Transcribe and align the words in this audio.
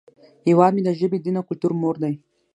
هیواد 0.47 0.71
مې 0.75 0.81
د 0.85 0.89
ژبې، 0.99 1.17
دین، 1.23 1.35
او 1.39 1.47
کلتور 1.49 1.71
مور 1.81 1.95
دی 2.03 2.13